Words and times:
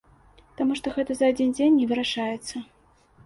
Таму 0.59 0.77
што 0.79 0.93
гэта 0.95 1.17
за 1.19 1.29
адзін 1.33 1.53
дзень 1.57 1.77
не 1.81 1.85
вырашаецца. 1.91 2.55